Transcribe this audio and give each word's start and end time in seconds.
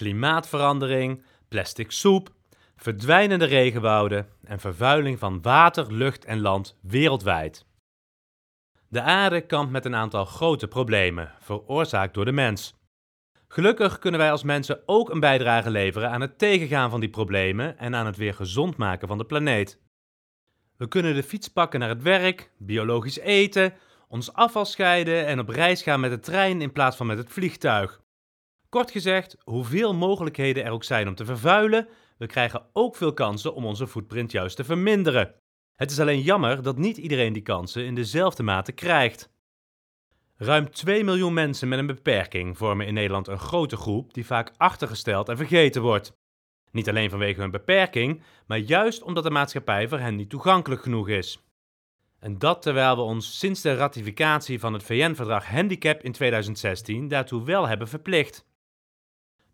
klimaatverandering, 0.00 1.22
plastic 1.48 1.90
soep, 1.90 2.30
verdwijnende 2.76 3.44
regenwouden 3.44 4.28
en 4.44 4.60
vervuiling 4.60 5.18
van 5.18 5.42
water, 5.42 5.92
lucht 5.92 6.24
en 6.24 6.40
land 6.40 6.78
wereldwijd. 6.82 7.66
De 8.88 9.02
aarde 9.02 9.40
kampt 9.40 9.72
met 9.72 9.84
een 9.84 9.94
aantal 9.94 10.24
grote 10.24 10.68
problemen, 10.68 11.32
veroorzaakt 11.40 12.14
door 12.14 12.24
de 12.24 12.32
mens. 12.32 12.74
Gelukkig 13.48 13.98
kunnen 13.98 14.20
wij 14.20 14.30
als 14.30 14.42
mensen 14.42 14.82
ook 14.86 15.10
een 15.10 15.20
bijdrage 15.20 15.70
leveren 15.70 16.10
aan 16.10 16.20
het 16.20 16.38
tegengaan 16.38 16.90
van 16.90 17.00
die 17.00 17.10
problemen 17.10 17.78
en 17.78 17.94
aan 17.94 18.06
het 18.06 18.16
weer 18.16 18.34
gezond 18.34 18.76
maken 18.76 19.08
van 19.08 19.18
de 19.18 19.24
planeet. 19.24 19.78
We 20.76 20.88
kunnen 20.88 21.14
de 21.14 21.22
fiets 21.22 21.48
pakken 21.48 21.80
naar 21.80 21.88
het 21.88 22.02
werk, 22.02 22.50
biologisch 22.58 23.18
eten, 23.18 23.74
ons 24.08 24.32
afval 24.32 24.64
scheiden 24.64 25.26
en 25.26 25.38
op 25.38 25.48
reis 25.48 25.82
gaan 25.82 26.00
met 26.00 26.10
de 26.10 26.20
trein 26.20 26.60
in 26.60 26.72
plaats 26.72 26.96
van 26.96 27.06
met 27.06 27.18
het 27.18 27.32
vliegtuig. 27.32 28.00
Kort 28.70 28.90
gezegd, 28.90 29.36
hoeveel 29.44 29.94
mogelijkheden 29.94 30.64
er 30.64 30.70
ook 30.70 30.84
zijn 30.84 31.08
om 31.08 31.14
te 31.14 31.24
vervuilen, 31.24 31.88
we 32.18 32.26
krijgen 32.26 32.66
ook 32.72 32.96
veel 32.96 33.12
kansen 33.12 33.54
om 33.54 33.66
onze 33.66 33.86
footprint 33.86 34.32
juist 34.32 34.56
te 34.56 34.64
verminderen. 34.64 35.34
Het 35.74 35.90
is 35.90 36.00
alleen 36.00 36.20
jammer 36.20 36.62
dat 36.62 36.76
niet 36.76 36.96
iedereen 36.96 37.32
die 37.32 37.42
kansen 37.42 37.84
in 37.84 37.94
dezelfde 37.94 38.42
mate 38.42 38.72
krijgt. 38.72 39.30
Ruim 40.36 40.70
2 40.70 41.04
miljoen 41.04 41.32
mensen 41.32 41.68
met 41.68 41.78
een 41.78 41.86
beperking 41.86 42.58
vormen 42.58 42.86
in 42.86 42.94
Nederland 42.94 43.28
een 43.28 43.38
grote 43.38 43.76
groep 43.76 44.14
die 44.14 44.26
vaak 44.26 44.52
achtergesteld 44.56 45.28
en 45.28 45.36
vergeten 45.36 45.82
wordt. 45.82 46.12
Niet 46.70 46.88
alleen 46.88 47.10
vanwege 47.10 47.40
hun 47.40 47.50
beperking, 47.50 48.22
maar 48.46 48.58
juist 48.58 49.02
omdat 49.02 49.24
de 49.24 49.30
maatschappij 49.30 49.88
voor 49.88 49.98
hen 49.98 50.16
niet 50.16 50.30
toegankelijk 50.30 50.82
genoeg 50.82 51.08
is. 51.08 51.44
En 52.18 52.38
dat 52.38 52.62
terwijl 52.62 52.96
we 52.96 53.02
ons 53.02 53.38
sinds 53.38 53.60
de 53.60 53.74
ratificatie 53.74 54.60
van 54.60 54.72
het 54.72 54.82
VN-verdrag 54.82 55.46
Handicap 55.46 56.02
in 56.02 56.12
2016 56.12 57.08
daartoe 57.08 57.44
wel 57.44 57.68
hebben 57.68 57.88
verplicht. 57.88 58.48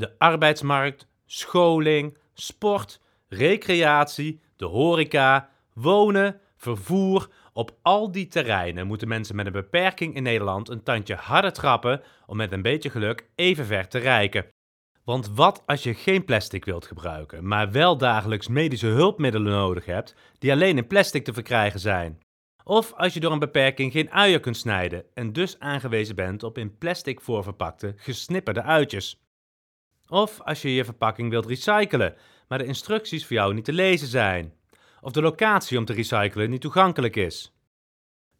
De 0.00 0.18
arbeidsmarkt, 0.18 1.06
scholing, 1.26 2.16
sport, 2.34 3.00
recreatie, 3.28 4.40
de 4.56 4.64
horeca, 4.64 5.50
wonen, 5.74 6.40
vervoer, 6.56 7.28
op 7.52 7.76
al 7.82 8.12
die 8.12 8.26
terreinen 8.26 8.86
moeten 8.86 9.08
mensen 9.08 9.36
met 9.36 9.46
een 9.46 9.52
beperking 9.52 10.14
in 10.14 10.22
Nederland 10.22 10.68
een 10.68 10.82
tandje 10.82 11.14
harder 11.14 11.52
trappen 11.52 12.02
om 12.26 12.36
met 12.36 12.52
een 12.52 12.62
beetje 12.62 12.90
geluk 12.90 13.28
even 13.34 13.66
ver 13.66 13.88
te 13.88 13.98
reiken. 13.98 14.46
Want 15.04 15.28
wat 15.34 15.62
als 15.66 15.82
je 15.82 15.94
geen 15.94 16.24
plastic 16.24 16.64
wilt 16.64 16.86
gebruiken, 16.86 17.46
maar 17.46 17.70
wel 17.70 17.96
dagelijks 17.96 18.48
medische 18.48 18.86
hulpmiddelen 18.86 19.52
nodig 19.52 19.84
hebt 19.84 20.14
die 20.38 20.52
alleen 20.52 20.76
in 20.76 20.86
plastic 20.86 21.24
te 21.24 21.32
verkrijgen 21.32 21.80
zijn? 21.80 22.20
Of 22.64 22.92
als 22.92 23.14
je 23.14 23.20
door 23.20 23.32
een 23.32 23.38
beperking 23.38 23.92
geen 23.92 24.10
uien 24.10 24.40
kunt 24.40 24.56
snijden 24.56 25.04
en 25.14 25.32
dus 25.32 25.58
aangewezen 25.58 26.14
bent 26.14 26.42
op 26.42 26.58
in 26.58 26.78
plastic 26.78 27.20
voorverpakte, 27.20 27.94
gesnipperde 27.96 28.62
uitjes? 28.62 29.20
Of 30.10 30.40
als 30.40 30.62
je 30.62 30.74
je 30.74 30.84
verpakking 30.84 31.30
wilt 31.30 31.46
recyclen, 31.46 32.14
maar 32.48 32.58
de 32.58 32.64
instructies 32.64 33.26
voor 33.26 33.36
jou 33.36 33.54
niet 33.54 33.64
te 33.64 33.72
lezen 33.72 34.08
zijn? 34.08 34.54
Of 35.00 35.12
de 35.12 35.22
locatie 35.22 35.78
om 35.78 35.84
te 35.84 35.92
recyclen 35.92 36.50
niet 36.50 36.60
toegankelijk 36.60 37.16
is? 37.16 37.52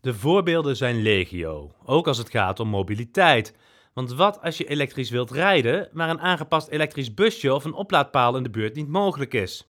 De 0.00 0.14
voorbeelden 0.14 0.76
zijn 0.76 1.02
legio, 1.02 1.72
ook 1.84 2.06
als 2.06 2.18
het 2.18 2.30
gaat 2.30 2.60
om 2.60 2.68
mobiliteit. 2.68 3.56
Want 3.92 4.12
wat 4.12 4.42
als 4.42 4.56
je 4.56 4.68
elektrisch 4.68 5.10
wilt 5.10 5.30
rijden, 5.30 5.88
maar 5.92 6.10
een 6.10 6.20
aangepast 6.20 6.68
elektrisch 6.68 7.14
busje 7.14 7.54
of 7.54 7.64
een 7.64 7.72
oplaadpaal 7.72 8.36
in 8.36 8.42
de 8.42 8.50
buurt 8.50 8.74
niet 8.74 8.88
mogelijk 8.88 9.34
is? 9.34 9.68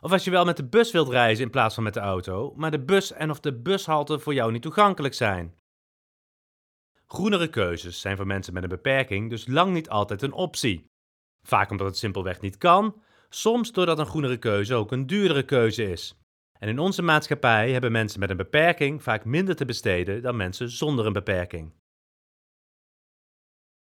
Of 0.00 0.12
als 0.12 0.24
je 0.24 0.30
wel 0.30 0.44
met 0.44 0.56
de 0.56 0.68
bus 0.68 0.90
wilt 0.90 1.08
reizen 1.08 1.44
in 1.44 1.50
plaats 1.50 1.74
van 1.74 1.84
met 1.84 1.94
de 1.94 2.00
auto, 2.00 2.52
maar 2.56 2.70
de 2.70 2.84
bus 2.84 3.12
en 3.12 3.30
of 3.30 3.40
de 3.40 3.60
bushalte 3.60 4.18
voor 4.18 4.34
jou 4.34 4.52
niet 4.52 4.62
toegankelijk 4.62 5.14
zijn? 5.14 5.54
Groenere 7.06 7.48
keuzes 7.48 8.00
zijn 8.00 8.16
voor 8.16 8.26
mensen 8.26 8.54
met 8.54 8.62
een 8.62 8.68
beperking 8.68 9.30
dus 9.30 9.46
lang 9.46 9.72
niet 9.72 9.88
altijd 9.88 10.22
een 10.22 10.32
optie. 10.32 10.90
Vaak 11.48 11.70
omdat 11.70 11.86
het 11.86 11.96
simpelweg 11.96 12.40
niet 12.40 12.58
kan, 12.58 13.02
soms 13.28 13.72
doordat 13.72 13.98
een 13.98 14.06
groenere 14.06 14.36
keuze 14.36 14.74
ook 14.74 14.92
een 14.92 15.06
duurdere 15.06 15.42
keuze 15.42 15.90
is. 15.90 16.18
En 16.58 16.68
in 16.68 16.78
onze 16.78 17.02
maatschappij 17.02 17.72
hebben 17.72 17.92
mensen 17.92 18.20
met 18.20 18.30
een 18.30 18.36
beperking 18.36 19.02
vaak 19.02 19.24
minder 19.24 19.56
te 19.56 19.64
besteden 19.64 20.22
dan 20.22 20.36
mensen 20.36 20.70
zonder 20.70 21.06
een 21.06 21.12
beperking. 21.12 21.72